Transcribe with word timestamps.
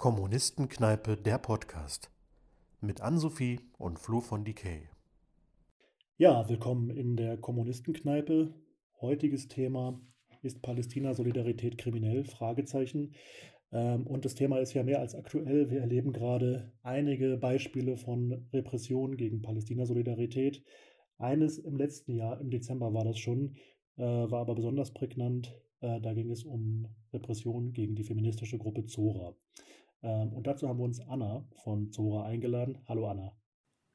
Kommunistenkneipe 0.00 1.16
der 1.16 1.38
Podcast 1.38 2.10
mit 2.80 3.00
Ann-Sophie 3.00 3.60
und 3.78 3.98
Flo 3.98 4.20
von 4.20 4.44
Decay. 4.44 4.88
Ja, 6.20 6.46
willkommen 6.50 6.90
in 6.90 7.16
der 7.16 7.38
Kommunistenkneipe. 7.38 8.52
Heutiges 9.00 9.48
Thema 9.48 9.98
ist 10.42 10.60
Palästina-Solidarität 10.60 11.78
kriminell? 11.78 12.24
Fragezeichen. 12.24 13.14
Ähm, 13.72 14.06
und 14.06 14.26
das 14.26 14.34
Thema 14.34 14.58
ist 14.58 14.74
ja 14.74 14.82
mehr 14.82 15.00
als 15.00 15.14
aktuell. 15.14 15.70
Wir 15.70 15.80
erleben 15.80 16.12
gerade 16.12 16.74
einige 16.82 17.38
Beispiele 17.38 17.96
von 17.96 18.46
Repression 18.52 19.16
gegen 19.16 19.40
Palästina-Solidarität. 19.40 20.62
Eines 21.16 21.56
im 21.56 21.78
letzten 21.78 22.12
Jahr, 22.12 22.38
im 22.38 22.50
Dezember 22.50 22.92
war 22.92 23.04
das 23.04 23.18
schon, 23.18 23.54
äh, 23.96 24.02
war 24.02 24.42
aber 24.42 24.54
besonders 24.54 24.92
prägnant. 24.92 25.58
Äh, 25.80 26.02
da 26.02 26.12
ging 26.12 26.30
es 26.30 26.44
um 26.44 26.86
Repression 27.14 27.72
gegen 27.72 27.94
die 27.94 28.04
feministische 28.04 28.58
Gruppe 28.58 28.84
Zora. 28.84 29.34
Ähm, 30.02 30.34
und 30.34 30.46
dazu 30.46 30.68
haben 30.68 30.80
wir 30.80 30.84
uns 30.84 31.00
Anna 31.00 31.48
von 31.64 31.90
Zora 31.92 32.26
eingeladen. 32.26 32.76
Hallo 32.86 33.08
Anna. 33.08 33.32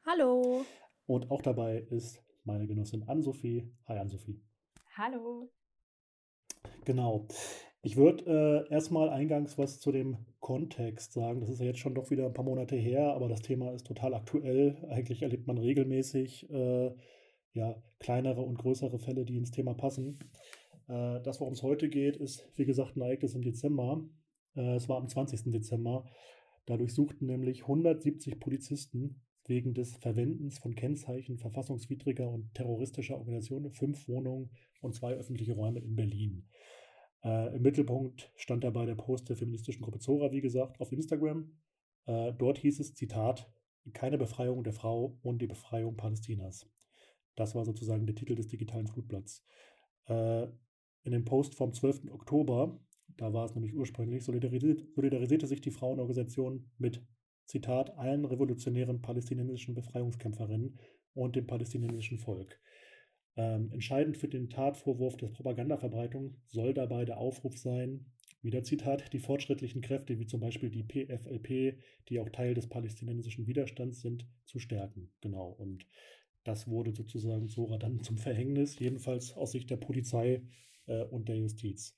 Hallo. 0.08 0.66
Und 1.08 1.30
auch 1.30 1.42
dabei 1.42 1.80
ist 1.90 2.24
meine 2.44 2.68
Genossin 2.68 3.04
Ann-Sophie. 3.08 3.72
Hi 3.88 3.98
Ann-Sophie. 3.98 4.42
Hallo. 4.98 5.52
Genau. 6.84 7.28
Ich 7.84 7.98
würde 7.98 8.66
äh, 8.70 8.74
erstmal 8.74 9.10
eingangs 9.10 9.60
was 9.60 9.80
zu 9.80 9.92
dem 9.92 10.18
Kontext 10.40 11.14
sagen. 11.14 11.42
Das 11.42 11.50
ist 11.50 11.60
ja 11.60 11.68
jetzt 11.68 11.80
schon 11.80 11.94
doch 11.94 12.10
wieder 12.10 12.26
ein 12.26 12.34
paar 12.34 12.46
Monate 12.46 12.76
her, 12.76 13.14
aber 13.14 13.28
das 13.28 13.42
Thema 13.42 13.72
ist 13.74 13.86
total 13.86 14.16
aktuell. 14.16 14.84
Eigentlich 14.90 15.22
erlebt 15.22 15.46
man 15.46 15.60
regelmäßig 15.60 16.50
äh, 16.50 16.92
ja, 17.54 17.76
kleinere 18.00 18.42
und 18.42 18.58
größere 18.58 18.98
Fälle, 18.98 19.26
die 19.26 19.38
ins 19.38 19.52
Thema 19.52 19.76
passen. 19.76 20.18
Äh, 20.88 21.22
das, 21.22 21.40
worum 21.40 21.54
es 21.54 21.62
heute 21.62 21.90
geht, 21.90 22.18
ist, 22.18 22.50
wie 22.56 22.66
gesagt, 22.66 22.96
ein 22.96 23.02
Ereignis 23.02 23.36
im 23.36 23.44
Dezember. 23.44 24.04
Äh, 24.56 24.76
es 24.76 24.90
war 24.90 24.98
am 24.98 25.08
20. 25.08 25.52
Dezember. 25.52 26.06
Da 26.66 26.78
durchsuchten 26.78 27.28
nämlich 27.28 27.62
170 27.62 28.40
Polizisten 28.40 29.22
wegen 29.48 29.74
des 29.74 29.96
Verwendens 29.96 30.58
von 30.58 30.76
Kennzeichen 30.76 31.38
verfassungswidriger 31.38 32.30
und 32.30 32.54
terroristischer 32.54 33.18
Organisationen 33.18 33.72
fünf 33.72 34.08
Wohnungen 34.08 34.50
und 34.82 34.96
zwei 34.96 35.14
öffentliche 35.14 35.54
Räume 35.54 35.80
in 35.80 35.96
Berlin. 35.96 36.48
Äh, 37.24 37.56
Im 37.56 37.62
Mittelpunkt 37.62 38.32
stand 38.36 38.64
dabei 38.64 38.86
der 38.86 38.96
Post 38.96 39.30
der 39.30 39.38
feministischen 39.38 39.82
Gruppe 39.82 40.00
Zora, 40.00 40.32
wie 40.32 40.42
gesagt, 40.42 40.80
auf 40.80 40.92
Instagram. 40.92 41.52
Äh, 42.06 42.34
dort 42.34 42.58
hieß 42.58 42.80
es, 42.80 42.94
Zitat, 42.96 43.52
keine 43.94 44.18
Befreiung 44.18 44.64
der 44.64 44.74
Frau 44.74 45.18
und 45.22 45.42
die 45.42 45.48
Befreiung 45.48 45.96
Palästinas. 45.96 46.68
Das 47.36 47.54
war 47.54 47.66
sozusagen 47.66 48.06
der 48.06 48.16
Titel 48.16 48.36
des 48.36 48.48
digitalen 48.48 48.88
Flutblatts. 48.88 49.46
Äh, 50.08 50.48
in 51.04 51.12
dem 51.12 51.26
Post 51.26 51.54
vom 51.56 51.72
12. 51.72 52.12
Oktober 52.12 52.80
da 53.18 53.34
war 53.34 53.46
es 53.46 53.56
nämlich 53.56 53.76
ursprünglich, 53.76 54.24
solidarisierte, 54.24 54.88
solidarisierte 54.94 55.48
sich 55.48 55.62
die 55.62 55.72
Frauenorganisation 55.72 56.70
mit, 56.78 57.02
Zitat, 57.46 57.98
allen 57.98 58.26
revolutionären 58.26 59.02
palästinensischen 59.02 59.76
Befreiungskämpferinnen 59.76 60.78
und 61.14 61.36
dem 61.36 61.48
palästinensischen 61.48 62.18
Volk. 62.18 62.60
Ähm, 63.38 63.72
entscheidend 63.72 64.18
für 64.18 64.28
den 64.28 64.50
Tatvorwurf 64.50 65.18
der 65.18 65.28
Propagandaverbreitung 65.28 66.38
soll 66.48 66.74
dabei 66.74 67.06
der 67.06 67.18
Aufruf 67.18 67.58
sein, 67.58 68.06
wieder 68.42 68.64
Zitat, 68.64 69.12
die 69.12 69.20
fortschrittlichen 69.20 69.82
Kräfte 69.82 70.20
wie 70.20 70.28
zum 70.28 70.40
Beispiel 70.40 70.70
die 70.70 70.84
PFLP, 70.84 71.80
die 72.10 72.20
auch 72.20 72.30
Teil 72.30 72.54
des 72.54 72.68
palästinensischen 72.68 73.48
Widerstands 73.48 74.02
sind, 74.02 74.28
zu 74.46 74.60
stärken. 74.60 75.12
Genau. 75.22 75.50
Und 75.50 75.86
das 76.44 76.68
wurde 76.68 76.94
sozusagen 76.94 77.48
Sora 77.48 77.78
dann 77.78 78.02
zum 78.02 78.18
Verhängnis, 78.18 78.78
jedenfalls 78.78 79.34
aus 79.34 79.52
Sicht 79.52 79.72
der 79.72 79.78
Polizei 79.78 80.44
äh, 80.86 81.04
und 81.06 81.28
der 81.28 81.38
Justiz. 81.38 81.98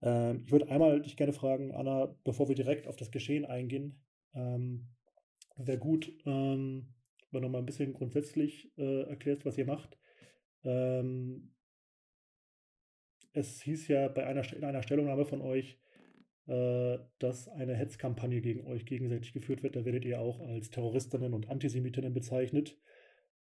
Ähm, 0.00 0.44
ich 0.46 0.52
würde 0.52 0.68
einmal 0.70 1.02
dich 1.02 1.16
gerne 1.16 1.32
fragen, 1.32 1.72
Anna, 1.72 2.14
bevor 2.24 2.48
wir 2.48 2.54
direkt 2.54 2.86
auf 2.86 2.96
das 2.96 3.10
Geschehen 3.10 3.44
eingehen, 3.44 4.00
ähm, 4.34 4.88
wäre 5.56 5.78
gut, 5.78 6.12
ähm, 6.26 6.94
wenn 7.30 7.42
du 7.42 7.48
mal 7.48 7.58
ein 7.58 7.66
bisschen 7.66 7.92
grundsätzlich 7.92 8.72
äh, 8.76 9.02
erklärst, 9.02 9.44
was 9.44 9.58
ihr 9.58 9.66
macht. 9.66 9.98
Ähm, 10.64 11.52
es 13.32 13.62
hieß 13.62 13.88
ja 13.88 14.08
bei 14.08 14.26
einer, 14.26 14.52
in 14.52 14.64
einer 14.64 14.82
Stellungnahme 14.82 15.24
von 15.24 15.40
euch, 15.40 15.78
äh, 16.46 16.98
dass 17.18 17.48
eine 17.48 17.76
Hetzkampagne 17.76 18.40
gegen 18.40 18.66
euch 18.66 18.84
gegenseitig 18.84 19.32
geführt 19.32 19.62
wird. 19.62 19.76
Da 19.76 19.84
werdet 19.84 20.04
ihr 20.04 20.20
auch 20.20 20.40
als 20.40 20.70
Terroristinnen 20.70 21.32
und 21.32 21.48
Antisemitinnen 21.48 22.12
bezeichnet. 22.12 22.76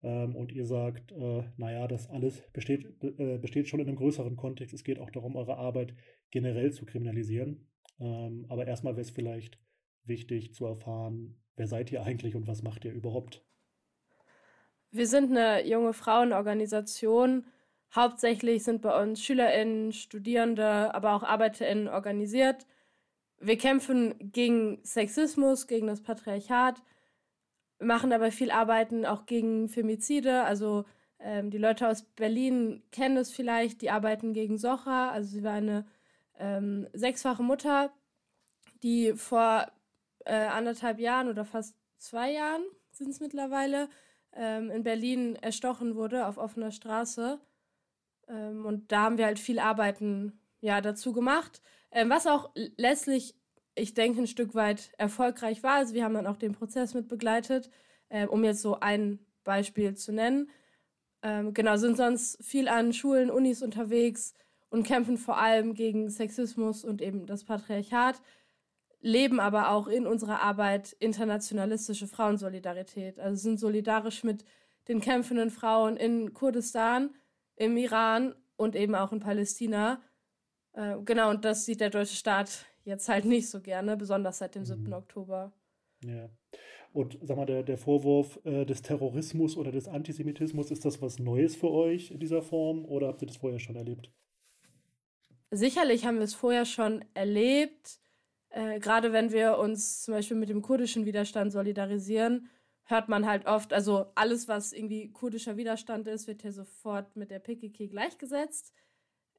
Ähm, 0.03 0.35
und 0.35 0.51
ihr 0.51 0.65
sagt, 0.65 1.11
äh, 1.11 1.43
naja, 1.57 1.87
das 1.87 2.09
alles 2.09 2.41
besteht, 2.53 2.85
äh, 3.03 3.37
besteht 3.37 3.67
schon 3.67 3.79
in 3.79 3.87
einem 3.87 3.97
größeren 3.97 4.35
Kontext. 4.35 4.73
Es 4.73 4.83
geht 4.83 4.99
auch 4.99 5.09
darum, 5.09 5.35
eure 5.35 5.57
Arbeit 5.57 5.95
generell 6.31 6.71
zu 6.71 6.85
kriminalisieren. 6.85 7.67
Ähm, 7.99 8.45
aber 8.47 8.67
erstmal 8.67 8.93
wäre 8.93 9.01
es 9.01 9.09
vielleicht 9.09 9.59
wichtig 10.05 10.53
zu 10.53 10.65
erfahren, 10.65 11.39
wer 11.55 11.67
seid 11.67 11.91
ihr 11.91 12.03
eigentlich 12.03 12.35
und 12.35 12.47
was 12.47 12.63
macht 12.63 12.85
ihr 12.85 12.93
überhaupt? 12.93 13.43
Wir 14.91 15.07
sind 15.07 15.29
eine 15.29 15.67
junge 15.67 15.93
Frauenorganisation. 15.93 17.45
Hauptsächlich 17.93 18.63
sind 18.63 18.81
bei 18.81 19.01
uns 19.01 19.23
SchülerInnen, 19.23 19.93
Studierende, 19.93 20.93
aber 20.93 21.13
auch 21.13 21.23
ArbeiterInnen 21.23 21.87
organisiert. 21.87 22.65
Wir 23.39 23.57
kämpfen 23.57 24.15
gegen 24.19 24.79
Sexismus, 24.83 25.67
gegen 25.67 25.87
das 25.87 26.01
Patriarchat, 26.01 26.81
machen 27.79 28.11
aber 28.11 28.31
viel 28.31 28.51
Arbeiten 28.51 29.05
auch 29.05 29.25
gegen 29.25 29.69
Femizide. 29.69 30.43
Also 30.43 30.85
ähm, 31.19 31.49
die 31.51 31.57
Leute 31.57 31.87
aus 31.87 32.03
Berlin 32.03 32.83
kennen 32.91 33.17
es 33.17 33.31
vielleicht, 33.31 33.81
die 33.81 33.91
arbeiten 33.91 34.33
gegen 34.33 34.57
Socha. 34.57 35.09
Also 35.11 35.29
sie 35.29 35.43
war 35.43 35.53
eine 35.53 35.85
ähm, 36.37 36.87
sechsfache 36.93 37.43
Mutter, 37.43 37.91
die 38.83 39.13
vor 39.13 39.67
äh, 40.29 40.47
anderthalb 40.47 40.99
Jahren 40.99 41.27
oder 41.27 41.43
fast 41.43 41.75
zwei 41.97 42.31
Jahren 42.31 42.63
sind 42.91 43.09
es 43.09 43.19
mittlerweile, 43.19 43.89
ähm, 44.33 44.69
in 44.69 44.83
Berlin 44.83 45.35
erstochen 45.35 45.95
wurde 45.95 46.27
auf 46.27 46.37
offener 46.37 46.71
Straße. 46.71 47.39
Ähm, 48.27 48.65
und 48.65 48.91
da 48.91 49.03
haben 49.03 49.17
wir 49.17 49.25
halt 49.25 49.39
viel 49.39 49.59
Arbeiten 49.59 50.39
ja, 50.61 50.81
dazu 50.81 51.13
gemacht, 51.13 51.61
ähm, 51.91 52.09
was 52.09 52.27
auch 52.27 52.51
letztlich, 52.77 53.35
ich 53.75 53.93
denke, 53.93 54.21
ein 54.21 54.27
Stück 54.27 54.53
weit 54.55 54.91
erfolgreich 54.97 55.63
war. 55.63 55.75
Also 55.75 55.93
wir 55.93 56.03
haben 56.03 56.13
dann 56.13 56.27
auch 56.27 56.37
den 56.37 56.53
Prozess 56.53 56.93
mit 56.93 57.07
begleitet, 57.07 57.69
äh, 58.09 58.27
um 58.27 58.43
jetzt 58.43 58.61
so 58.61 58.79
ein 58.79 59.19
Beispiel 59.43 59.95
zu 59.95 60.11
nennen. 60.11 60.49
Ähm, 61.23 61.53
genau, 61.53 61.75
sind 61.77 61.97
sonst 61.97 62.43
viel 62.43 62.67
an 62.67 62.93
Schulen, 62.93 63.31
Unis 63.31 63.61
unterwegs, 63.61 64.33
und 64.69 64.83
kämpfen 64.83 65.17
vor 65.17 65.37
allem 65.37 65.73
gegen 65.73 66.09
Sexismus 66.09 66.83
und 66.83 67.01
eben 67.01 67.25
das 67.25 67.43
Patriarchat, 67.43 68.21
leben 69.01 69.39
aber 69.39 69.71
auch 69.71 69.87
in 69.87 70.05
unserer 70.05 70.41
Arbeit 70.41 70.95
internationalistische 70.99 72.07
Frauensolidarität. 72.07 73.19
Also 73.19 73.41
sind 73.41 73.59
solidarisch 73.59 74.23
mit 74.23 74.43
den 74.87 75.01
kämpfenden 75.01 75.49
Frauen 75.49 75.97
in 75.97 76.33
Kurdistan, 76.33 77.11
im 77.55 77.77
Iran 77.77 78.35
und 78.57 78.75
eben 78.75 78.95
auch 78.95 79.11
in 79.11 79.19
Palästina. 79.19 80.01
Äh, 80.73 80.97
genau, 81.05 81.29
und 81.29 81.45
das 81.45 81.65
sieht 81.65 81.81
der 81.81 81.89
deutsche 81.89 82.15
Staat 82.15 82.65
jetzt 82.83 83.07
halt 83.07 83.25
nicht 83.25 83.49
so 83.49 83.61
gerne, 83.61 83.95
besonders 83.95 84.39
seit 84.39 84.55
dem 84.55 84.65
7. 84.65 84.83
Mhm. 84.83 84.93
Oktober. 84.93 85.53
Ja. 86.03 86.29
Und 86.91 87.19
sag 87.21 87.37
mal, 87.37 87.45
der, 87.45 87.63
der 87.63 87.77
Vorwurf 87.77 88.39
äh, 88.45 88.65
des 88.65 88.81
Terrorismus 88.81 89.55
oder 89.57 89.71
des 89.71 89.87
Antisemitismus, 89.87 90.71
ist 90.71 90.85
das 90.85 91.01
was 91.01 91.19
Neues 91.19 91.55
für 91.55 91.69
euch 91.69 92.09
in 92.11 92.19
dieser 92.19 92.41
Form 92.41 92.83
oder 92.85 93.07
habt 93.07 93.21
ihr 93.21 93.27
das 93.27 93.37
vorher 93.37 93.59
schon 93.59 93.75
erlebt? 93.75 94.11
sicherlich 95.51 96.05
haben 96.05 96.17
wir 96.17 96.23
es 96.23 96.33
vorher 96.33 96.65
schon 96.65 97.03
erlebt, 97.13 97.99
äh, 98.49 98.79
gerade 98.79 99.13
wenn 99.13 99.31
wir 99.31 99.57
uns 99.57 100.01
zum 100.03 100.13
Beispiel 100.13 100.37
mit 100.37 100.49
dem 100.49 100.61
kurdischen 100.61 101.05
Widerstand 101.05 101.51
solidarisieren, 101.51 102.49
hört 102.83 103.09
man 103.09 103.25
halt 103.27 103.45
oft, 103.45 103.73
also 103.73 104.07
alles, 104.15 104.47
was 104.47 104.73
irgendwie 104.73 105.11
kurdischer 105.11 105.57
Widerstand 105.57 106.07
ist, 106.07 106.27
wird 106.27 106.41
hier 106.41 106.53
sofort 106.53 107.15
mit 107.15 107.31
der 107.31 107.39
PKK 107.39 107.87
gleichgesetzt. 107.87 108.73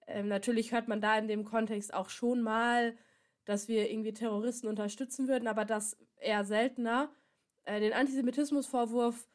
Ähm, 0.06 0.28
natürlich 0.28 0.72
hört 0.72 0.88
man 0.88 1.00
da 1.00 1.18
in 1.18 1.28
dem 1.28 1.44
Kontext 1.44 1.92
auch 1.92 2.08
schon 2.08 2.40
mal, 2.42 2.96
dass 3.44 3.68
wir 3.68 3.90
irgendwie 3.90 4.12
Terroristen 4.12 4.68
unterstützen 4.68 5.28
würden, 5.28 5.48
aber 5.48 5.64
das 5.64 5.96
eher 6.18 6.44
seltener. 6.44 7.10
Äh, 7.64 7.80
den 7.80 7.92
Antisemitismusvorwurf, 7.92 9.28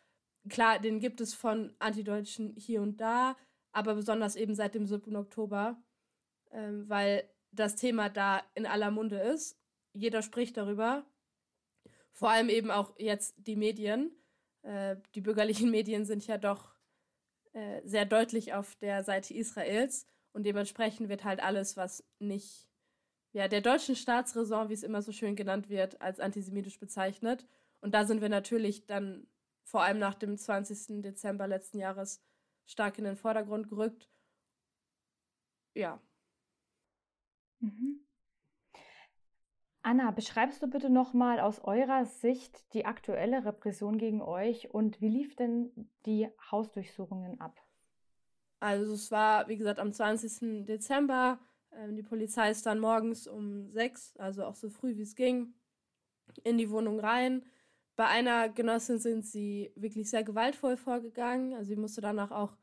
klar, 0.49 0.79
den 0.79 0.99
gibt 0.99 1.19
es 1.21 1.33
von 1.33 1.73
Antideutschen 1.79 2.55
hier 2.57 2.81
und 2.81 3.01
da, 3.01 3.35
aber 3.71 3.95
besonders 3.95 4.35
eben 4.37 4.55
seit 4.55 4.75
dem 4.75 4.85
7. 4.85 5.15
Oktober 5.15 5.77
ähm, 6.55 6.87
weil 6.87 7.29
das 7.51 7.75
Thema 7.75 8.09
da 8.09 8.41
in 8.55 8.65
aller 8.65 8.89
Munde 8.91 9.17
ist. 9.17 9.57
Jeder 9.95 10.21
spricht 10.21 10.57
darüber. 10.57 11.05
Vor 12.11 12.29
allem 12.29 12.49
eben 12.49 12.69
auch 12.71 12.93
jetzt 12.99 13.33
die 13.37 13.55
Medien. 13.55 14.11
Äh, 14.61 14.97
die 15.15 15.21
bürgerlichen 15.21 15.71
Medien 15.71 16.05
sind 16.05 16.27
ja 16.27 16.37
doch 16.37 16.75
äh, 17.53 17.81
sehr 17.85 18.05
deutlich 18.05 18.53
auf 18.53 18.75
der 18.75 19.03
Seite 19.03 19.33
Israels 19.33 20.05
und 20.33 20.43
dementsprechend 20.43 21.09
wird 21.09 21.23
halt 21.23 21.41
alles, 21.41 21.77
was 21.77 22.03
nicht 22.19 22.67
ja, 23.31 23.47
der 23.47 23.61
deutschen 23.61 23.95
Staatsräson, 23.95 24.69
wie 24.69 24.73
es 24.73 24.83
immer 24.83 25.01
so 25.01 25.11
schön 25.11 25.35
genannt 25.35 25.69
wird, 25.69 26.01
als 26.01 26.19
antisemitisch 26.19 26.79
bezeichnet. 26.79 27.45
Und 27.81 27.93
da 27.93 28.05
sind 28.05 28.21
wir 28.21 28.29
natürlich 28.29 28.85
dann 28.85 29.27
vor 29.63 29.83
allem 29.83 29.99
nach 29.99 30.13
dem 30.13 30.37
20. 30.37 31.01
Dezember 31.01 31.47
letzten 31.47 31.79
Jahres 31.79 32.21
stark 32.65 32.97
in 32.97 33.03
den 33.03 33.17
Vordergrund 33.17 33.67
gerückt. 33.67 34.09
Ja. 35.73 36.01
Mhm. 37.59 37.94
Anna, 39.87 40.09
beschreibst 40.09 40.63
du 40.63 40.67
bitte 40.67 40.89
nochmal 40.89 41.39
aus 41.39 41.59
eurer 41.63 42.07
Sicht 42.07 42.73
die 42.73 42.85
aktuelle 42.85 43.45
Repression 43.45 43.99
gegen 43.99 44.19
euch 44.19 44.73
und 44.73 44.99
wie 44.99 45.09
lief 45.09 45.35
denn 45.35 45.69
die 46.07 46.27
Hausdurchsuchungen 46.49 47.39
ab? 47.39 47.61
Also 48.59 48.93
es 48.93 49.11
war, 49.11 49.47
wie 49.47 49.57
gesagt, 49.57 49.79
am 49.79 49.93
20. 49.93 50.65
Dezember 50.65 51.37
ähm, 51.71 51.95
die 51.95 52.01
Polizei 52.01 52.49
ist 52.49 52.65
dann 52.65 52.79
morgens 52.79 53.27
um 53.27 53.69
sechs, 53.69 54.17
also 54.17 54.45
auch 54.45 54.55
so 54.55 54.71
früh 54.71 54.97
wie 54.97 55.03
es 55.03 55.15
ging, 55.15 55.53
in 56.43 56.57
die 56.57 56.71
Wohnung 56.71 56.99
rein. 56.99 57.45
Bei 57.95 58.07
einer 58.07 58.49
Genossin 58.49 58.97
sind 58.97 59.23
sie 59.23 59.71
wirklich 59.75 60.09
sehr 60.09 60.23
gewaltvoll 60.23 60.77
vorgegangen. 60.77 61.53
Also 61.53 61.67
sie 61.67 61.75
musste 61.75 62.01
danach 62.01 62.31
auch 62.31 62.57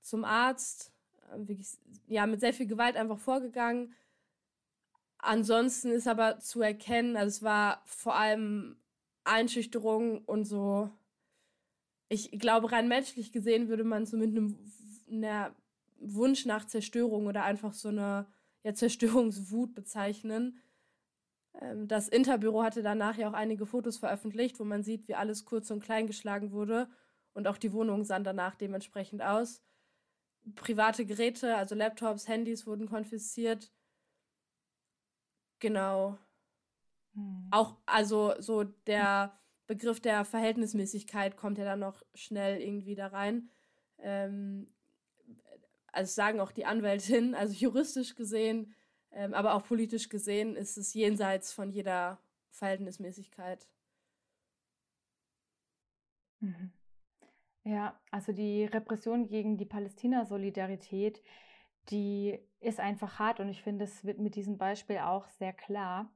zum 0.00 0.24
Arzt, 0.24 0.92
äh, 1.32 1.38
wirklich, 1.38 1.76
ja, 2.06 2.24
mit 2.26 2.38
sehr 2.38 2.54
viel 2.54 2.68
Gewalt 2.68 2.94
einfach 2.94 3.18
vorgegangen. 3.18 3.94
Ansonsten 5.18 5.90
ist 5.90 6.06
aber 6.06 6.38
zu 6.38 6.62
erkennen, 6.62 7.16
also 7.16 7.28
es 7.28 7.42
war 7.42 7.82
vor 7.86 8.14
allem 8.14 8.76
Einschüchterung 9.24 10.24
und 10.24 10.44
so. 10.44 10.90
Ich 12.08 12.30
glaube, 12.38 12.72
rein 12.72 12.88
menschlich 12.88 13.32
gesehen 13.32 13.68
würde 13.68 13.84
man 13.84 14.06
so 14.06 14.16
mit 14.16 14.30
einem 14.30 14.56
Wunsch 16.00 16.46
nach 16.46 16.66
Zerstörung 16.66 17.26
oder 17.26 17.44
einfach 17.44 17.72
so 17.72 17.88
einer 17.88 18.26
ja, 18.62 18.74
Zerstörungswut 18.74 19.74
bezeichnen. 19.74 20.60
Ähm, 21.60 21.88
das 21.88 22.08
Interbüro 22.08 22.62
hatte 22.62 22.82
danach 22.82 23.16
ja 23.18 23.28
auch 23.28 23.34
einige 23.34 23.66
Fotos 23.66 23.98
veröffentlicht, 23.98 24.58
wo 24.60 24.64
man 24.64 24.82
sieht, 24.82 25.08
wie 25.08 25.14
alles 25.14 25.44
kurz 25.44 25.70
und 25.70 25.82
klein 25.82 26.06
geschlagen 26.06 26.52
wurde. 26.52 26.88
Und 27.34 27.46
auch 27.46 27.58
die 27.58 27.72
Wohnungen 27.72 28.04
sahen 28.04 28.24
danach 28.24 28.54
dementsprechend 28.54 29.22
aus. 29.22 29.62
Private 30.54 31.04
Geräte, 31.04 31.56
also 31.56 31.74
Laptops, 31.74 32.26
Handys 32.26 32.66
wurden 32.66 32.88
konfisziert. 32.88 33.70
Genau. 35.58 36.18
Hm. 37.14 37.48
Auch, 37.50 37.76
also 37.86 38.34
so 38.38 38.64
der 38.64 39.38
Begriff 39.66 40.00
der 40.00 40.24
Verhältnismäßigkeit 40.24 41.36
kommt 41.36 41.58
ja 41.58 41.64
dann 41.64 41.80
noch 41.80 42.02
schnell 42.14 42.60
irgendwie 42.60 42.94
da 42.94 43.08
rein. 43.08 43.50
Ähm, 43.98 44.68
also 45.92 46.12
sagen 46.12 46.40
auch 46.40 46.52
die 46.52 46.64
Anwältin, 46.64 47.34
also 47.34 47.54
juristisch 47.54 48.14
gesehen, 48.14 48.74
ähm, 49.10 49.34
aber 49.34 49.54
auch 49.54 49.64
politisch 49.64 50.08
gesehen 50.08 50.56
ist 50.56 50.76
es 50.76 50.94
jenseits 50.94 51.52
von 51.52 51.70
jeder 51.70 52.18
Verhältnismäßigkeit. 52.50 53.66
Mhm. 56.40 56.72
Ja, 57.64 58.00
also 58.10 58.32
die 58.32 58.64
Repression 58.64 59.26
gegen 59.26 59.58
die 59.58 59.66
Palästina-Solidarität, 59.66 61.22
die 61.90 62.38
ist 62.60 62.80
einfach 62.80 63.18
hart 63.18 63.40
und 63.40 63.48
ich 63.48 63.62
finde, 63.62 63.84
es 63.84 64.04
wird 64.04 64.18
mit 64.18 64.34
diesem 64.34 64.58
Beispiel 64.58 64.98
auch 64.98 65.26
sehr 65.28 65.52
klar. 65.52 66.10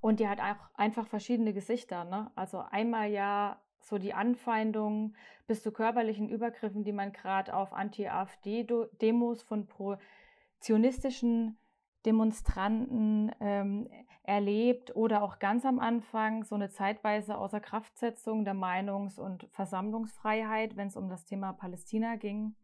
Und 0.00 0.20
die 0.20 0.28
hat 0.28 0.40
auch 0.40 0.74
einfach 0.74 1.06
verschiedene 1.06 1.52
Gesichter. 1.52 2.04
Ne? 2.04 2.30
Also 2.34 2.58
einmal 2.70 3.10
ja 3.10 3.60
so 3.80 3.98
die 3.98 4.14
Anfeindungen 4.14 5.16
bis 5.46 5.62
zu 5.62 5.72
körperlichen 5.72 6.28
Übergriffen, 6.28 6.84
die 6.84 6.92
man 6.92 7.12
gerade 7.12 7.54
auf 7.54 7.72
Anti-AfD-Demos 7.72 9.42
von 9.42 9.66
pro-zionistischen 9.66 11.58
Demonstranten 12.06 13.30
ähm, 13.40 13.88
erlebt 14.22 14.94
oder 14.96 15.22
auch 15.22 15.38
ganz 15.38 15.64
am 15.66 15.78
Anfang 15.78 16.44
so 16.44 16.54
eine 16.54 16.70
zeitweise 16.70 17.36
Außerkraftsetzung 17.36 18.44
der 18.44 18.54
Meinungs- 18.54 19.18
und 19.18 19.48
Versammlungsfreiheit, 19.50 20.76
wenn 20.76 20.88
es 20.88 20.96
um 20.96 21.08
das 21.08 21.24
Thema 21.24 21.52
Palästina 21.52 22.16
ging. 22.16 22.54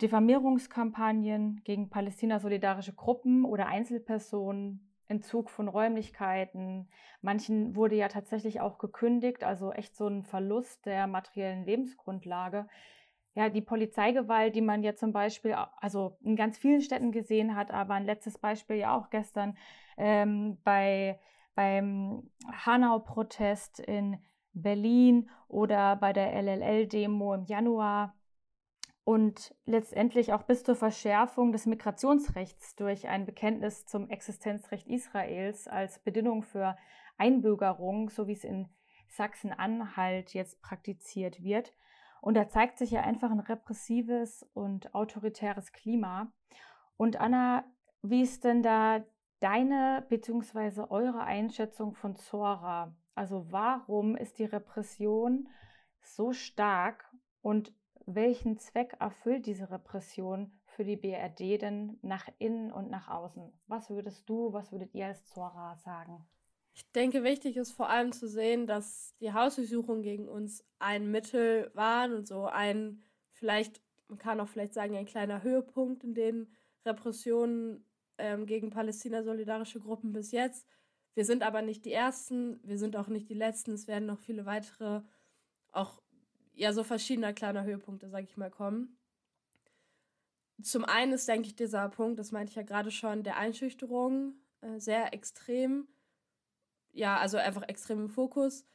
Diffamierungskampagnen 0.00 1.62
gegen 1.64 1.90
palästina-solidarische 1.90 2.94
Gruppen 2.94 3.44
oder 3.44 3.66
Einzelpersonen, 3.66 4.90
Entzug 5.08 5.50
von 5.50 5.68
Räumlichkeiten. 5.68 6.88
Manchen 7.20 7.74
wurde 7.74 7.96
ja 7.96 8.08
tatsächlich 8.08 8.60
auch 8.60 8.78
gekündigt, 8.78 9.44
also 9.44 9.72
echt 9.72 9.96
so 9.96 10.06
ein 10.06 10.22
Verlust 10.22 10.86
der 10.86 11.06
materiellen 11.06 11.64
Lebensgrundlage. 11.64 12.68
Ja, 13.34 13.48
die 13.48 13.60
Polizeigewalt, 13.60 14.54
die 14.54 14.60
man 14.60 14.82
ja 14.82 14.94
zum 14.94 15.12
Beispiel, 15.12 15.54
also 15.76 16.16
in 16.22 16.36
ganz 16.36 16.58
vielen 16.58 16.80
Städten 16.80 17.12
gesehen 17.12 17.54
hat, 17.54 17.70
aber 17.70 17.94
ein 17.94 18.04
letztes 18.04 18.38
Beispiel 18.38 18.76
ja 18.76 18.96
auch 18.96 19.10
gestern 19.10 19.56
ähm, 19.96 20.58
bei, 20.64 21.20
beim 21.54 22.30
Hanau-Protest 22.64 23.80
in 23.80 24.18
Berlin 24.52 25.30
oder 25.48 25.96
bei 25.96 26.12
der 26.12 26.32
LLL-Demo 26.32 27.34
im 27.34 27.44
Januar 27.44 28.14
und 29.10 29.52
letztendlich 29.66 30.32
auch 30.32 30.44
bis 30.44 30.62
zur 30.62 30.76
Verschärfung 30.76 31.50
des 31.50 31.66
Migrationsrechts 31.66 32.76
durch 32.76 33.08
ein 33.08 33.26
Bekenntnis 33.26 33.84
zum 33.84 34.08
Existenzrecht 34.08 34.86
Israels 34.86 35.66
als 35.66 35.98
Bedingung 35.98 36.44
für 36.44 36.78
Einbürgerung, 37.18 38.08
so 38.10 38.28
wie 38.28 38.34
es 38.34 38.44
in 38.44 38.68
Sachsen-Anhalt 39.08 40.32
jetzt 40.32 40.62
praktiziert 40.62 41.42
wird. 41.42 41.74
Und 42.20 42.34
da 42.34 42.48
zeigt 42.48 42.78
sich 42.78 42.92
ja 42.92 43.00
einfach 43.00 43.32
ein 43.32 43.40
repressives 43.40 44.48
und 44.54 44.94
autoritäres 44.94 45.72
Klima. 45.72 46.32
Und 46.96 47.20
Anna, 47.20 47.64
wie 48.02 48.22
ist 48.22 48.44
denn 48.44 48.62
da 48.62 49.02
deine 49.40 50.06
bzw. 50.08 50.82
eure 50.88 51.24
Einschätzung 51.24 51.96
von 51.96 52.14
Zora? 52.14 52.94
Also 53.16 53.50
warum 53.50 54.14
ist 54.14 54.38
die 54.38 54.44
Repression 54.44 55.48
so 56.00 56.32
stark 56.32 57.12
und 57.42 57.74
welchen 58.14 58.58
Zweck 58.58 58.96
erfüllt 59.00 59.46
diese 59.46 59.70
Repression 59.70 60.52
für 60.64 60.84
die 60.84 60.96
BRD 60.96 61.60
denn 61.60 61.98
nach 62.02 62.28
innen 62.38 62.72
und 62.72 62.90
nach 62.90 63.08
außen? 63.08 63.52
Was 63.66 63.90
würdest 63.90 64.28
du, 64.28 64.52
was 64.52 64.72
würdet 64.72 64.94
ihr 64.94 65.06
als 65.06 65.26
Zora 65.26 65.76
sagen? 65.76 66.26
Ich 66.72 66.90
denke, 66.92 67.24
wichtig 67.24 67.56
ist 67.56 67.72
vor 67.72 67.88
allem 67.88 68.12
zu 68.12 68.28
sehen, 68.28 68.66
dass 68.66 69.14
die 69.20 69.32
Hausdurchsuchungen 69.32 70.02
gegen 70.02 70.28
uns 70.28 70.64
ein 70.78 71.10
Mittel 71.10 71.70
waren 71.74 72.14
und 72.14 72.26
so 72.26 72.46
ein, 72.46 73.02
vielleicht, 73.32 73.82
man 74.08 74.18
kann 74.18 74.40
auch 74.40 74.48
vielleicht 74.48 74.74
sagen, 74.74 74.96
ein 74.96 75.06
kleiner 75.06 75.42
Höhepunkt 75.42 76.04
in 76.04 76.14
den 76.14 76.54
Repressionen 76.86 77.84
ähm, 78.18 78.46
gegen 78.46 78.70
Palästina-solidarische 78.70 79.80
Gruppen 79.80 80.12
bis 80.12 80.30
jetzt. 80.30 80.66
Wir 81.14 81.24
sind 81.24 81.42
aber 81.42 81.60
nicht 81.60 81.84
die 81.84 81.92
Ersten, 81.92 82.60
wir 82.62 82.78
sind 82.78 82.96
auch 82.96 83.08
nicht 83.08 83.28
die 83.28 83.34
Letzten. 83.34 83.72
Es 83.72 83.88
werden 83.88 84.06
noch 84.06 84.20
viele 84.20 84.46
weitere, 84.46 85.02
auch 85.72 86.00
ja, 86.60 86.74
so 86.74 86.84
verschiedener 86.84 87.32
kleiner 87.32 87.64
Höhepunkte, 87.64 88.10
sag 88.10 88.24
ich 88.24 88.36
mal, 88.36 88.50
kommen. 88.50 88.98
Zum 90.62 90.84
einen 90.84 91.14
ist, 91.14 91.26
denke 91.26 91.48
ich, 91.48 91.56
dieser 91.56 91.88
Punkt, 91.88 92.18
das 92.18 92.32
meinte 92.32 92.50
ich 92.50 92.56
ja 92.56 92.62
gerade 92.62 92.90
schon, 92.90 93.22
der 93.22 93.38
Einschüchterung 93.38 94.34
äh, 94.60 94.78
sehr 94.78 95.14
extrem. 95.14 95.88
Ja, 96.92 97.16
also 97.16 97.38
einfach 97.38 97.62
extrem 97.66 98.00
im 98.00 98.10
Fokus. 98.10 98.66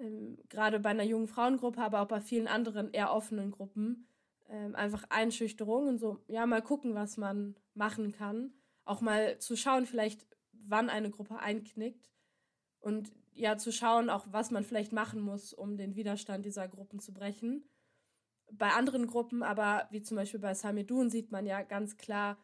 Ähm, 0.00 0.38
gerade 0.48 0.80
bei 0.80 0.88
einer 0.88 1.04
jungen 1.04 1.28
Frauengruppe, 1.28 1.80
aber 1.80 2.00
auch 2.00 2.08
bei 2.08 2.20
vielen 2.20 2.48
anderen 2.48 2.90
eher 2.90 3.12
offenen 3.12 3.52
Gruppen. 3.52 4.08
Ähm, 4.48 4.74
einfach 4.74 5.04
Einschüchterung 5.08 5.86
und 5.86 5.98
so, 5.98 6.18
ja, 6.26 6.44
mal 6.44 6.62
gucken, 6.62 6.96
was 6.96 7.18
man 7.18 7.54
machen 7.74 8.10
kann. 8.10 8.52
Auch 8.84 9.00
mal 9.00 9.38
zu 9.38 9.56
schauen, 9.56 9.86
vielleicht, 9.86 10.26
wann 10.50 10.90
eine 10.90 11.10
Gruppe 11.10 11.38
einknickt. 11.38 12.10
Und 12.80 13.12
ja 13.34 13.56
zu 13.56 13.72
schauen, 13.72 14.10
auch 14.10 14.26
was 14.30 14.50
man 14.50 14.64
vielleicht 14.64 14.92
machen 14.92 15.20
muss, 15.20 15.52
um 15.52 15.76
den 15.76 15.94
Widerstand 15.94 16.44
dieser 16.44 16.68
Gruppen 16.68 17.00
zu 17.00 17.12
brechen. 17.12 17.68
Bei 18.50 18.70
anderen 18.70 19.06
Gruppen, 19.06 19.42
aber 19.42 19.88
wie 19.90 20.02
zum 20.02 20.16
Beispiel 20.16 20.40
bei 20.40 20.54
Samidun, 20.54 21.10
sieht 21.10 21.30
man 21.30 21.46
ja 21.46 21.62
ganz 21.62 21.96
klar, 21.96 22.38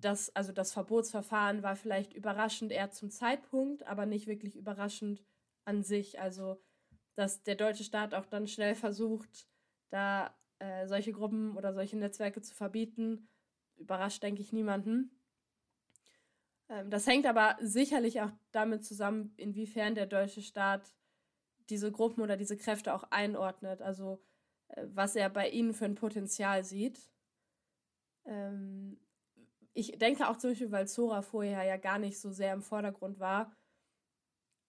dass 0.00 0.34
also 0.34 0.52
das 0.52 0.72
Verbotsverfahren 0.72 1.62
war 1.62 1.76
vielleicht 1.76 2.12
überraschend 2.12 2.72
eher 2.72 2.90
zum 2.90 3.10
Zeitpunkt, 3.10 3.86
aber 3.86 4.04
nicht 4.04 4.26
wirklich 4.26 4.56
überraschend 4.56 5.24
an 5.64 5.82
sich. 5.82 6.20
Also 6.20 6.60
dass 7.14 7.42
der 7.42 7.54
deutsche 7.56 7.84
Staat 7.84 8.14
auch 8.14 8.26
dann 8.26 8.46
schnell 8.46 8.74
versucht, 8.74 9.48
da 9.90 10.34
äh, 10.58 10.86
solche 10.86 11.12
Gruppen 11.12 11.56
oder 11.56 11.74
solche 11.74 11.96
Netzwerke 11.96 12.40
zu 12.40 12.54
verbieten, 12.54 13.28
überrascht, 13.76 14.22
denke 14.22 14.42
ich, 14.42 14.52
niemanden. 14.52 15.10
Ähm, 16.72 16.90
das 16.90 17.06
hängt 17.06 17.26
aber 17.26 17.56
sicherlich 17.60 18.20
auch 18.20 18.30
damit 18.50 18.84
zusammen, 18.84 19.34
inwiefern 19.36 19.94
der 19.94 20.06
deutsche 20.06 20.42
Staat 20.42 20.94
diese 21.68 21.92
Gruppen 21.92 22.22
oder 22.22 22.36
diese 22.36 22.56
Kräfte 22.56 22.94
auch 22.94 23.04
einordnet, 23.10 23.82
also 23.82 24.22
äh, 24.68 24.86
was 24.88 25.14
er 25.14 25.28
bei 25.28 25.50
ihnen 25.50 25.74
für 25.74 25.84
ein 25.84 25.94
Potenzial 25.94 26.64
sieht. 26.64 27.10
Ähm, 28.24 28.98
ich 29.74 29.98
denke 29.98 30.28
auch 30.28 30.36
zum 30.36 30.50
Beispiel, 30.50 30.70
weil 30.70 30.88
Zora 30.88 31.22
vorher 31.22 31.62
ja 31.64 31.76
gar 31.76 31.98
nicht 31.98 32.20
so 32.20 32.30
sehr 32.30 32.52
im 32.52 32.62
Vordergrund 32.62 33.20
war, 33.20 33.54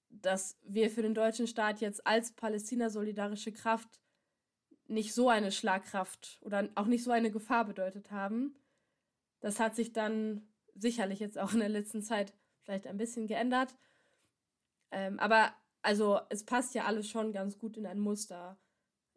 dass 0.09 0.57
wir 0.63 0.89
für 0.89 1.01
den 1.01 1.15
deutschen 1.15 1.47
Staat 1.47 1.81
jetzt 1.81 2.05
als 2.05 2.33
Palästina-solidarische 2.33 3.51
Kraft 3.51 4.01
nicht 4.87 5.13
so 5.13 5.29
eine 5.29 5.51
Schlagkraft 5.51 6.39
oder 6.43 6.69
auch 6.75 6.85
nicht 6.85 7.03
so 7.03 7.11
eine 7.11 7.31
Gefahr 7.31 7.65
bedeutet 7.65 8.11
haben. 8.11 8.55
Das 9.39 9.59
hat 9.59 9.75
sich 9.75 9.91
dann 9.91 10.52
sicherlich 10.75 11.19
jetzt 11.19 11.37
auch 11.37 11.53
in 11.53 11.59
der 11.59 11.69
letzten 11.69 12.01
Zeit 12.01 12.33
vielleicht 12.61 12.87
ein 12.87 12.97
bisschen 12.97 13.27
geändert. 13.27 13.75
Ähm, 14.91 15.19
aber 15.19 15.53
also 15.81 16.19
es 16.29 16.45
passt 16.45 16.75
ja 16.75 16.85
alles 16.85 17.09
schon 17.09 17.33
ganz 17.33 17.57
gut 17.57 17.77
in 17.77 17.85
ein 17.85 17.99
Muster. 17.99 18.57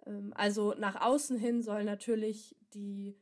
Ähm, 0.05 0.33
also 0.35 0.75
nach 0.79 1.01
außen 1.01 1.39
hin 1.39 1.63
sollen 1.63 1.87
natürlich 1.87 2.57
die 2.75 3.17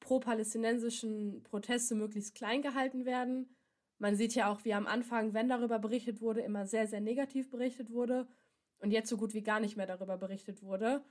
pro-palästinensischen 0.00 1.42
Proteste 1.42 1.94
möglichst 1.94 2.34
klein 2.34 2.62
gehalten 2.62 3.04
werden. 3.04 3.54
Man 3.98 4.16
sieht 4.16 4.34
ja 4.34 4.50
auch, 4.50 4.64
wie 4.64 4.72
am 4.72 4.86
Anfang, 4.86 5.34
wenn 5.34 5.48
darüber 5.48 5.78
berichtet 5.78 6.22
wurde, 6.22 6.40
immer 6.40 6.66
sehr, 6.66 6.86
sehr 6.86 7.00
negativ 7.00 7.50
berichtet 7.50 7.90
wurde 7.90 8.26
und 8.78 8.92
jetzt 8.92 9.10
so 9.10 9.18
gut 9.18 9.34
wie 9.34 9.42
gar 9.42 9.60
nicht 9.60 9.76
mehr 9.76 9.86
darüber 9.86 10.16
berichtet 10.16 10.62
wurde. 10.62 11.04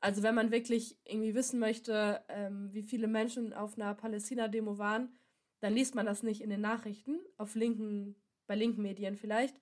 Also 0.00 0.22
wenn 0.22 0.34
man 0.34 0.52
wirklich 0.52 0.96
irgendwie 1.04 1.34
wissen 1.34 1.58
möchte, 1.58 2.22
ähm, 2.28 2.72
wie 2.72 2.82
viele 2.82 3.08
Menschen 3.08 3.52
auf 3.52 3.76
einer 3.76 3.94
Palästina-Demo 3.94 4.78
waren, 4.78 5.12
dann 5.60 5.74
liest 5.74 5.94
man 5.94 6.06
das 6.06 6.22
nicht 6.22 6.40
in 6.40 6.50
den 6.50 6.60
Nachrichten, 6.60 7.20
auf 7.36 7.54
linken, 7.54 8.16
bei 8.46 8.54
linken 8.54 8.82
Medien 8.82 9.16
vielleicht. 9.16 9.60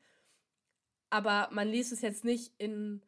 Aber 1.10 1.48
man 1.52 1.68
liest 1.68 1.92
es 1.92 2.00
jetzt 2.00 2.24
nicht 2.24 2.54
in, 2.58 3.02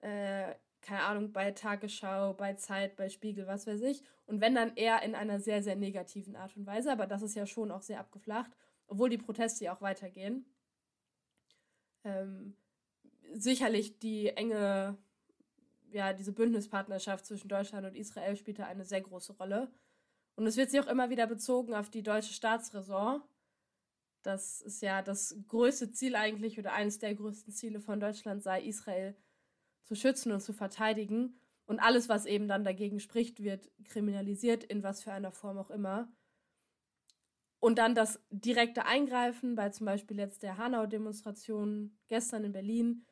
äh, 0.00 0.54
keine 0.80 1.02
Ahnung, 1.02 1.32
bei 1.32 1.52
Tagesschau, 1.52 2.34
bei 2.34 2.54
Zeit, 2.54 2.96
bei 2.96 3.08
Spiegel, 3.08 3.46
was 3.46 3.66
weiß 3.66 3.80
ich. 3.82 4.02
Und 4.26 4.40
wenn 4.40 4.54
dann 4.54 4.76
eher 4.76 5.02
in 5.02 5.14
einer 5.14 5.40
sehr, 5.40 5.62
sehr 5.62 5.76
negativen 5.76 6.36
Art 6.36 6.56
und 6.56 6.66
Weise. 6.66 6.92
Aber 6.92 7.06
das 7.06 7.22
ist 7.22 7.34
ja 7.34 7.46
schon 7.46 7.70
auch 7.70 7.82
sehr 7.82 8.00
abgeflacht, 8.00 8.50
obwohl 8.86 9.08
die 9.08 9.18
Proteste 9.18 9.64
ja 9.64 9.74
auch 9.74 9.80
weitergehen. 9.80 10.44
Ähm, 12.04 12.56
sicherlich 13.32 13.98
die 13.98 14.28
enge, 14.28 14.98
ja, 15.90 16.12
diese 16.12 16.32
Bündnispartnerschaft 16.32 17.24
zwischen 17.24 17.48
Deutschland 17.48 17.86
und 17.86 17.96
Israel 17.96 18.36
spielt 18.36 18.58
da 18.58 18.66
eine 18.66 18.84
sehr 18.84 19.00
große 19.00 19.32
Rolle. 19.34 19.70
Und 20.36 20.46
es 20.46 20.56
wird 20.56 20.70
sich 20.70 20.80
auch 20.80 20.86
immer 20.86 21.10
wieder 21.10 21.26
bezogen 21.26 21.74
auf 21.74 21.90
die 21.90 22.02
deutsche 22.02 22.32
Staatsräson. 22.32 23.22
Das 24.22 24.62
ist 24.62 24.82
ja 24.82 25.02
das 25.02 25.36
größte 25.48 25.92
Ziel 25.92 26.16
eigentlich 26.16 26.58
oder 26.58 26.72
eines 26.72 26.98
der 26.98 27.14
größten 27.14 27.52
Ziele 27.52 27.80
von 27.80 28.00
Deutschland 28.00 28.42
sei, 28.42 28.62
Israel 28.62 29.14
zu 29.84 29.94
schützen 29.94 30.32
und 30.32 30.40
zu 30.40 30.52
verteidigen. 30.52 31.38
Und 31.66 31.78
alles, 31.78 32.08
was 32.08 32.26
eben 32.26 32.48
dann 32.48 32.64
dagegen 32.64 33.00
spricht, 33.00 33.42
wird 33.42 33.70
kriminalisiert, 33.84 34.64
in 34.64 34.82
was 34.82 35.02
für 35.02 35.12
einer 35.12 35.30
Form 35.30 35.58
auch 35.58 35.70
immer. 35.70 36.12
Und 37.60 37.78
dann 37.78 37.94
das 37.94 38.20
direkte 38.30 38.84
Eingreifen 38.84 39.54
bei 39.54 39.70
zum 39.70 39.86
Beispiel 39.86 40.18
jetzt 40.18 40.42
der 40.42 40.58
Hanau-Demonstration 40.58 41.96
gestern 42.08 42.44
in 42.44 42.52
Berlin, 42.52 43.06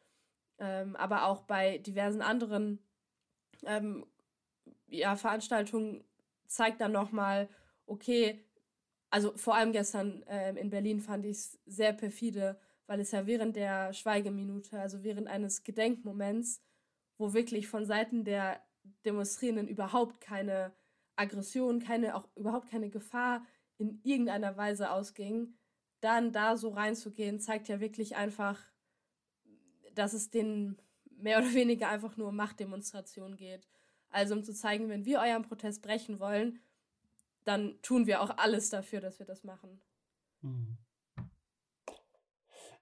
ähm, 0.59 0.95
aber 0.97 1.25
auch 1.27 1.43
bei 1.45 1.79
diversen 1.79 2.21
anderen 2.21 2.79
ähm, 3.65 4.05
ja, 4.89 5.17
Veranstaltungen 5.17 6.05
zeigt 6.55 6.81
dann 6.81 6.93
nochmal, 6.93 7.49
okay, 7.87 8.45
also 9.11 9.37
vor 9.37 9.55
allem 9.55 9.73
gestern 9.73 10.23
äh, 10.25 10.55
in 10.59 10.71
Berlin 10.71 11.01
fand 11.01 11.25
ich 11.27 11.37
es 11.37 11.61
sehr 11.67 11.93
perfide, 11.93 12.59
weil 12.87 13.01
es 13.01 13.11
ja 13.11 13.27
während 13.27 13.57
der 13.57 13.93
Schweigeminute, 13.93 14.81
also 14.81 15.03
während 15.03 15.29
eines 15.29 15.65
Gedenkmoments, 15.65 16.63
wo 17.19 17.35
wirklich 17.35 17.69
von 17.69 17.85
Seiten 17.85 18.25
der 18.25 18.63
Demonstrierenden 19.05 19.69
überhaupt 19.69 20.21
keine 20.21 20.73
Aggression, 21.17 21.81
keine, 21.81 22.17
auch 22.17 22.29
überhaupt 22.37 22.71
keine 22.71 22.91
Gefahr 22.91 23.45
in 23.79 24.01
irgendeiner 24.03 24.57
Weise 24.57 24.91
ausging, 24.91 25.55
dann 26.01 26.33
da 26.33 26.57
so 26.57 26.71
reinzugehen, 26.71 27.39
zeigt 27.39 27.69
ja 27.69 27.81
wirklich 27.81 28.17
einfach, 28.17 28.61
dass 29.95 30.15
es 30.15 30.31
den 30.31 30.81
mehr 31.17 31.39
oder 31.39 31.53
weniger 31.55 31.89
einfach 31.89 32.17
nur 32.17 32.29
um 32.29 32.37
Machtdemonstrationen 32.37 33.37
geht. 33.37 33.69
Also 34.13 34.35
um 34.35 34.45
zu 34.45 34.55
zeigen, 34.55 34.89
wenn 34.89 35.05
wir 35.05 35.21
euren 35.21 35.43
Protest 35.43 35.83
brechen 35.83 36.21
wollen, 36.21 36.61
dann 37.45 37.81
tun 37.83 38.07
wir 38.07 38.23
auch 38.23 38.37
alles 38.37 38.71
dafür, 38.71 39.01
dass 39.01 39.19
wir 39.19 39.27
das 39.27 39.43
machen. 39.43 39.81
Mhm. 40.43 40.79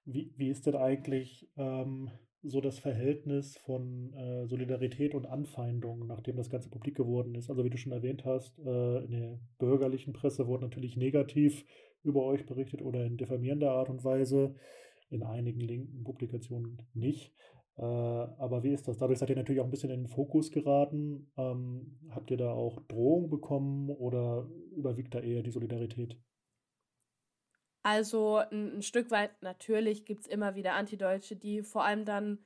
Wie, 0.05 0.33
wie 0.37 0.49
ist 0.49 0.67
denn 0.67 0.77
eigentlich 0.77 1.49
ähm, 1.57 2.11
so 2.43 2.61
das 2.61 2.79
Verhältnis 2.79 3.57
von 3.59 4.13
äh, 4.15 4.47
Solidarität 4.47 5.15
und 5.15 5.27
Anfeindung, 5.27 6.07
nachdem 6.07 6.37
das 6.37 6.51
Ganze 6.51 6.69
publik 6.69 6.97
geworden 6.97 7.35
ist? 7.35 7.49
Also 7.49 7.65
wie 7.65 7.71
du 7.71 7.77
schon 7.77 7.93
erwähnt 7.93 8.25
hast, 8.25 8.59
äh, 8.59 9.05
in 9.05 9.11
der 9.11 9.39
bürgerlichen 9.59 10.13
Presse 10.13 10.47
wurde 10.47 10.65
natürlich 10.65 10.97
negativ 10.97 11.65
über 12.03 12.25
euch 12.25 12.47
berichtet 12.47 12.83
oder 12.83 13.05
in 13.05 13.19
diffamierender 13.19 13.71
Art 13.71 13.89
und 13.89 14.03
Weise, 14.05 14.55
in 15.11 15.23
einigen 15.23 15.61
linken 15.61 16.03
Publikationen 16.03 16.83
nicht. 16.95 17.35
Äh, 17.77 17.83
aber 17.83 18.63
wie 18.63 18.73
ist 18.73 18.89
das? 18.89 18.99
Dadurch 18.99 19.19
seid 19.19 19.31
ihr 19.31 19.37
natürlich 19.37 19.61
auch 19.61 19.65
ein 19.65 19.71
bisschen 19.71 19.91
in 19.91 20.03
den 20.05 20.09
Fokus 20.09 20.51
geraten. 20.51 21.31
Ähm, 21.37 21.99
habt 22.11 22.31
ihr 22.31 22.37
da 22.37 22.51
auch 22.51 22.81
Drohungen 22.89 23.31
bekommen 23.31 23.91
oder 23.91 24.49
überwiegt 24.77 25.15
da 25.15 25.21
eher 25.21 25.43
die 25.43 25.51
Solidarität? 25.51 26.17
Also 27.83 28.37
ein, 28.37 28.77
ein 28.77 28.83
Stück 28.83 29.11
weit 29.11 29.43
natürlich 29.43 30.05
gibt 30.05 30.23
es 30.23 30.27
immer 30.27 30.55
wieder 30.55 30.75
Antideutsche, 30.75 31.37
die 31.37 31.63
vor 31.63 31.85
allem 31.85 32.05
dann 32.05 32.39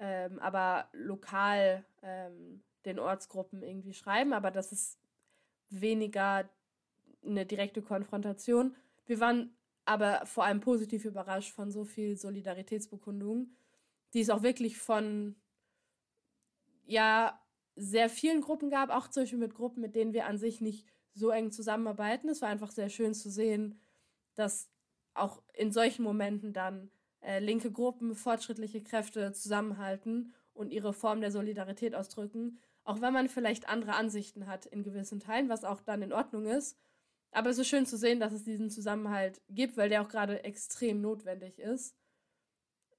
ähm, 0.00 0.38
aber 0.40 0.88
lokal 0.92 1.84
ähm, 2.02 2.62
den 2.84 2.98
Ortsgruppen 2.98 3.62
irgendwie 3.62 3.92
schreiben, 3.92 4.32
aber 4.32 4.50
das 4.50 4.72
ist 4.72 4.98
weniger 5.68 6.48
eine 7.24 7.46
direkte 7.46 7.82
Konfrontation. 7.82 8.74
Wir 9.06 9.20
waren 9.20 9.54
aber 9.84 10.24
vor 10.24 10.44
allem 10.44 10.60
positiv 10.60 11.04
überrascht 11.04 11.52
von 11.52 11.70
so 11.70 11.84
viel 11.84 12.16
Solidaritätsbekundungen 12.16 13.54
die 14.14 14.20
es 14.20 14.30
auch 14.30 14.42
wirklich 14.42 14.78
von 14.78 15.36
ja 16.86 17.40
sehr 17.76 18.10
vielen 18.10 18.40
Gruppen 18.40 18.70
gab, 18.70 18.90
auch 18.90 19.08
zum 19.08 19.22
Beispiel 19.22 19.38
mit 19.38 19.54
Gruppen, 19.54 19.80
mit 19.80 19.94
denen 19.94 20.12
wir 20.12 20.26
an 20.26 20.38
sich 20.38 20.60
nicht 20.60 20.86
so 21.14 21.30
eng 21.30 21.50
zusammenarbeiten. 21.50 22.28
Es 22.28 22.42
war 22.42 22.48
einfach 22.48 22.70
sehr 22.70 22.88
schön 22.88 23.14
zu 23.14 23.30
sehen, 23.30 23.80
dass 24.34 24.70
auch 25.14 25.42
in 25.54 25.72
solchen 25.72 26.02
Momenten 26.02 26.52
dann 26.52 26.90
äh, 27.20 27.38
linke 27.38 27.70
Gruppen, 27.70 28.14
fortschrittliche 28.14 28.82
Kräfte 28.82 29.32
zusammenhalten 29.32 30.32
und 30.52 30.72
ihre 30.72 30.92
Form 30.92 31.20
der 31.20 31.30
Solidarität 31.30 31.94
ausdrücken, 31.94 32.58
auch 32.84 33.00
wenn 33.00 33.12
man 33.12 33.28
vielleicht 33.28 33.68
andere 33.68 33.94
Ansichten 33.94 34.46
hat 34.46 34.66
in 34.66 34.82
gewissen 34.82 35.20
Teilen, 35.20 35.48
was 35.48 35.64
auch 35.64 35.80
dann 35.80 36.02
in 36.02 36.12
Ordnung 36.12 36.46
ist. 36.46 36.78
Aber 37.32 37.50
es 37.50 37.58
ist 37.58 37.68
schön 37.68 37.86
zu 37.86 37.96
sehen, 37.96 38.18
dass 38.18 38.32
es 38.32 38.42
diesen 38.42 38.70
Zusammenhalt 38.70 39.40
gibt, 39.48 39.76
weil 39.76 39.88
der 39.88 40.02
auch 40.02 40.08
gerade 40.08 40.42
extrem 40.42 41.00
notwendig 41.00 41.58
ist. 41.58 41.94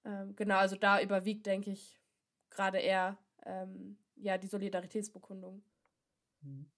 Ähm, 0.06 0.36
genau, 0.36 0.58
also 0.58 0.76
da 0.76 1.02
überwiegt, 1.02 1.46
denke 1.46 1.72
ich, 1.72 2.00
gerade 2.50 2.80
eher 2.80 3.18
ähm, 3.46 3.98
ja, 4.16 4.38
die 4.38 4.48
Solidaritätsbekundung. 4.48 5.64
Mhm. 6.42 6.72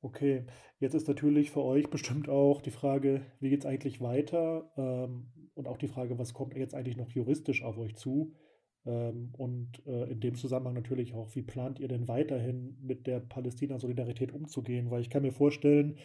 Okay, 0.00 0.46
jetzt 0.78 0.94
ist 0.94 1.08
natürlich 1.08 1.50
für 1.50 1.62
euch 1.62 1.90
bestimmt 1.90 2.28
auch 2.28 2.60
die 2.60 2.70
Frage, 2.70 3.22
wie 3.40 3.50
geht 3.50 3.60
es 3.60 3.66
eigentlich 3.66 4.00
weiter? 4.00 4.70
Ähm, 4.76 5.32
und 5.54 5.66
auch 5.66 5.76
die 5.76 5.88
Frage, 5.88 6.18
was 6.18 6.34
kommt 6.34 6.56
jetzt 6.56 6.74
eigentlich 6.74 6.96
noch 6.96 7.10
juristisch 7.10 7.64
auf 7.64 7.78
euch 7.78 7.96
zu? 7.96 8.36
Ähm, 8.86 9.32
und 9.36 9.84
äh, 9.86 10.04
in 10.04 10.20
dem 10.20 10.36
Zusammenhang 10.36 10.74
natürlich 10.74 11.14
auch, 11.14 11.34
wie 11.34 11.42
plant 11.42 11.80
ihr 11.80 11.88
denn 11.88 12.06
weiterhin 12.06 12.78
mit 12.80 13.08
der 13.08 13.18
Palästina-Solidarität 13.18 14.32
umzugehen? 14.32 14.90
Weil 14.90 15.00
ich 15.00 15.10
kann 15.10 15.22
mir 15.22 15.32
vorstellen, 15.32 15.98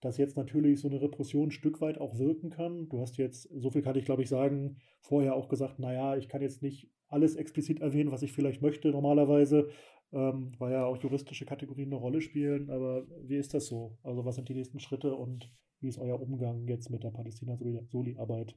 dass 0.00 0.18
jetzt 0.18 0.36
natürlich 0.36 0.80
so 0.80 0.88
eine 0.88 1.00
Repression 1.00 1.48
ein 1.48 1.52
Stück 1.52 1.80
weit 1.80 1.98
auch 1.98 2.18
wirken 2.18 2.50
kann. 2.50 2.88
Du 2.88 3.00
hast 3.00 3.16
jetzt, 3.16 3.48
so 3.54 3.70
viel 3.70 3.82
kann 3.82 3.96
ich 3.96 4.04
glaube 4.04 4.22
ich 4.22 4.28
sagen, 4.28 4.76
vorher 5.00 5.34
auch 5.34 5.48
gesagt, 5.48 5.78
naja, 5.78 6.16
ich 6.16 6.28
kann 6.28 6.42
jetzt 6.42 6.62
nicht 6.62 6.90
alles 7.08 7.36
explizit 7.36 7.80
erwähnen, 7.80 8.10
was 8.10 8.22
ich 8.22 8.32
vielleicht 8.32 8.62
möchte 8.62 8.90
normalerweise, 8.90 9.70
ähm, 10.12 10.52
weil 10.58 10.72
ja 10.72 10.84
auch 10.84 10.96
juristische 10.96 11.46
Kategorien 11.46 11.88
eine 11.88 12.00
Rolle 12.00 12.20
spielen. 12.20 12.70
Aber 12.70 13.06
wie 13.22 13.36
ist 13.36 13.54
das 13.54 13.66
so? 13.66 13.98
Also 14.02 14.24
was 14.24 14.34
sind 14.34 14.48
die 14.48 14.54
nächsten 14.54 14.80
Schritte 14.80 15.14
und 15.14 15.50
wie 15.80 15.88
ist 15.88 15.98
euer 15.98 16.20
Umgang 16.20 16.66
jetzt 16.66 16.90
mit 16.90 17.04
der 17.04 17.10
Palästina-Soli-Arbeit? 17.10 18.56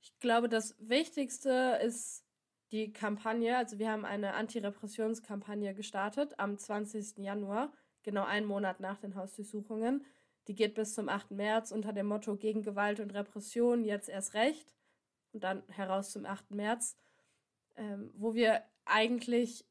Ich 0.00 0.18
glaube, 0.18 0.48
das 0.48 0.76
Wichtigste 0.80 1.78
ist 1.84 2.24
die 2.72 2.92
Kampagne. 2.92 3.56
Also 3.56 3.78
wir 3.78 3.90
haben 3.90 4.04
eine 4.04 4.34
Antirepressionskampagne 4.34 5.74
gestartet 5.74 6.34
am 6.38 6.58
20. 6.58 7.18
Januar 7.18 7.72
genau 8.02 8.24
einen 8.24 8.46
Monat 8.46 8.80
nach 8.80 8.98
den 8.98 9.14
Hausdurchsuchungen. 9.14 10.04
Die 10.48 10.54
geht 10.54 10.74
bis 10.74 10.94
zum 10.94 11.08
8. 11.08 11.30
März 11.32 11.70
unter 11.70 11.92
dem 11.92 12.06
Motto 12.06 12.36
gegen 12.36 12.62
Gewalt 12.62 13.00
und 13.00 13.14
Repression, 13.14 13.84
jetzt 13.84 14.08
erst 14.08 14.34
recht. 14.34 14.74
Und 15.32 15.44
dann 15.44 15.62
heraus 15.68 16.10
zum 16.10 16.26
8. 16.26 16.50
März, 16.50 16.96
ähm, 17.76 18.10
wo 18.14 18.34
wir 18.34 18.62
eigentlich, 18.84 19.64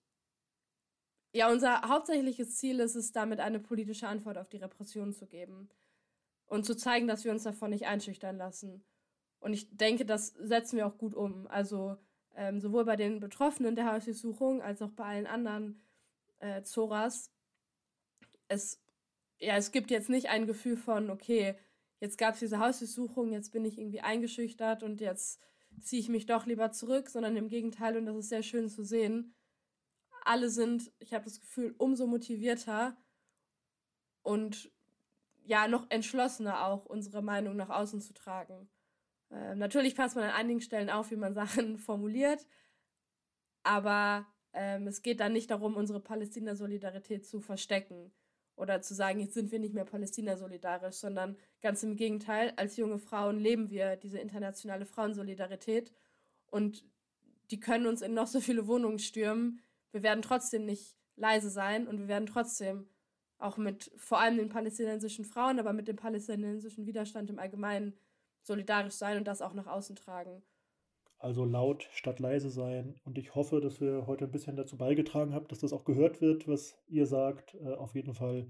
ja, 1.33 1.51
unser 1.51 1.81
hauptsächliches 1.87 2.57
Ziel 2.57 2.79
ist 2.79 2.95
es, 2.95 3.11
damit 3.11 3.39
eine 3.39 3.59
politische 3.59 4.07
Antwort 4.07 4.37
auf 4.37 4.49
die 4.49 4.57
Repression 4.57 5.13
zu 5.13 5.27
geben 5.27 5.69
und 6.47 6.65
zu 6.65 6.75
zeigen, 6.75 7.07
dass 7.07 7.23
wir 7.25 7.31
uns 7.31 7.43
davon 7.43 7.69
nicht 7.69 7.85
einschüchtern 7.85 8.37
lassen. 8.37 8.83
Und 9.39 9.53
ich 9.53 9.75
denke, 9.75 10.05
das 10.05 10.27
setzen 10.27 10.77
wir 10.77 10.87
auch 10.87 10.97
gut 10.97 11.15
um. 11.15 11.47
Also 11.47 11.97
ähm, 12.35 12.59
sowohl 12.59 12.85
bei 12.85 12.95
den 12.95 13.19
Betroffenen 13.19 13.75
der 13.75 13.91
Hausdurchsuchung 13.91 14.61
als 14.61 14.81
auch 14.81 14.91
bei 14.91 15.03
allen 15.03 15.27
anderen 15.27 15.81
äh, 16.39 16.63
Zoras 16.63 17.30
es, 18.51 18.79
ja, 19.39 19.55
es 19.55 19.71
gibt 19.71 19.89
jetzt 19.91 20.09
nicht 20.09 20.29
ein 20.29 20.45
Gefühl 20.45 20.77
von, 20.77 21.09
okay, 21.09 21.55
jetzt 21.99 22.17
gab 22.17 22.33
es 22.33 22.41
diese 22.41 22.59
Hausdurchsuchung, 22.59 23.31
jetzt 23.31 23.51
bin 23.51 23.65
ich 23.65 23.79
irgendwie 23.79 24.01
eingeschüchtert 24.01 24.83
und 24.83 25.01
jetzt 25.01 25.41
ziehe 25.79 26.01
ich 26.01 26.09
mich 26.09 26.25
doch 26.25 26.45
lieber 26.45 26.71
zurück, 26.71 27.09
sondern 27.09 27.37
im 27.37 27.47
Gegenteil, 27.47 27.97
und 27.97 28.05
das 28.05 28.17
ist 28.17 28.29
sehr 28.29 28.43
schön 28.43 28.67
zu 28.69 28.83
sehen, 28.83 29.33
alle 30.23 30.49
sind, 30.49 30.91
ich 30.99 31.13
habe 31.13 31.23
das 31.23 31.39
Gefühl, 31.39 31.73
umso 31.77 32.05
motivierter 32.05 32.95
und 34.21 34.71
ja, 35.43 35.67
noch 35.67 35.89
entschlossener 35.89 36.65
auch, 36.67 36.85
unsere 36.85 37.23
Meinung 37.23 37.55
nach 37.55 37.69
außen 37.69 38.01
zu 38.01 38.13
tragen. 38.13 38.69
Äh, 39.31 39.55
natürlich 39.55 39.95
passt 39.95 40.15
man 40.15 40.25
an 40.25 40.35
einigen 40.35 40.61
Stellen 40.61 40.89
auf, 40.89 41.09
wie 41.09 41.15
man 41.15 41.33
Sachen 41.41 41.77
formuliert, 41.77 42.45
aber 43.63 44.27
ähm, 44.53 44.87
es 44.87 45.01
geht 45.01 45.21
dann 45.21 45.33
nicht 45.33 45.49
darum, 45.49 45.75
unsere 45.75 46.01
Palästina-Solidarität 46.01 47.25
zu 47.25 47.39
verstecken 47.39 48.11
oder 48.61 48.79
zu 48.83 48.93
sagen, 48.93 49.19
jetzt 49.19 49.33
sind 49.33 49.51
wir 49.51 49.57
nicht 49.57 49.73
mehr 49.73 49.85
Palästina-solidarisch, 49.85 50.97
sondern 50.97 51.35
ganz 51.61 51.81
im 51.81 51.95
Gegenteil, 51.95 52.53
als 52.57 52.77
junge 52.77 52.99
Frauen 52.99 53.39
leben 53.39 53.71
wir 53.71 53.95
diese 53.95 54.19
internationale 54.19 54.85
Frauensolidarität 54.85 55.91
und 56.45 56.85
die 57.49 57.59
können 57.59 57.87
uns 57.87 58.03
in 58.03 58.13
noch 58.13 58.27
so 58.27 58.39
viele 58.39 58.67
Wohnungen 58.67 58.99
stürmen. 58.99 59.61
Wir 59.91 60.03
werden 60.03 60.21
trotzdem 60.21 60.65
nicht 60.65 60.95
leise 61.15 61.49
sein 61.49 61.87
und 61.87 61.99
wir 61.99 62.07
werden 62.07 62.27
trotzdem 62.27 62.87
auch 63.39 63.57
mit 63.57 63.91
vor 63.97 64.19
allem 64.19 64.37
den 64.37 64.49
palästinensischen 64.49 65.25
Frauen, 65.25 65.59
aber 65.59 65.73
mit 65.73 65.87
dem 65.87 65.95
palästinensischen 65.95 66.85
Widerstand 66.85 67.31
im 67.31 67.39
Allgemeinen 67.39 67.97
solidarisch 68.43 68.93
sein 68.93 69.17
und 69.17 69.27
das 69.27 69.41
auch 69.41 69.53
nach 69.53 69.67
außen 69.67 69.95
tragen. 69.95 70.43
Also 71.21 71.45
laut 71.45 71.87
statt 71.93 72.19
leise 72.19 72.49
sein. 72.49 72.95
Und 73.05 73.19
ich 73.19 73.35
hoffe, 73.35 73.61
dass 73.61 73.79
wir 73.79 74.07
heute 74.07 74.25
ein 74.25 74.31
bisschen 74.31 74.55
dazu 74.55 74.75
beigetragen 74.75 75.33
haben, 75.35 75.47
dass 75.47 75.59
das 75.59 75.71
auch 75.71 75.85
gehört 75.85 76.19
wird, 76.19 76.47
was 76.47 76.79
ihr 76.87 77.05
sagt. 77.05 77.55
Äh, 77.63 77.75
auf 77.75 77.93
jeden 77.93 78.15
Fall 78.15 78.47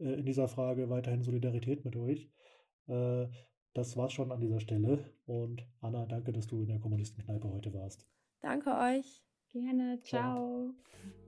äh, 0.00 0.14
in 0.14 0.26
dieser 0.26 0.48
Frage 0.48 0.90
weiterhin 0.90 1.22
Solidarität 1.22 1.84
mit 1.84 1.94
euch. 1.94 2.28
Äh, 2.88 3.28
das 3.72 3.96
war's 3.96 4.12
schon 4.12 4.32
an 4.32 4.40
dieser 4.40 4.58
Stelle. 4.58 4.98
Und 5.26 5.64
Anna, 5.80 6.06
danke, 6.06 6.32
dass 6.32 6.48
du 6.48 6.62
in 6.62 6.68
der 6.68 6.80
Kommunistenkneipe 6.80 7.48
heute 7.52 7.72
warst. 7.72 8.04
Danke 8.40 8.70
euch. 8.70 9.22
Gerne. 9.52 10.00
Ciao. 10.02 10.74
Ciao. 10.74 11.27